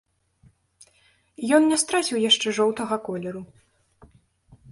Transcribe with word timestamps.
Ён 1.57 1.61
не 1.73 1.77
страціў 1.83 2.17
яшчэ 2.29 2.47
жоўтага 2.59 2.95
колеру. 3.09 3.41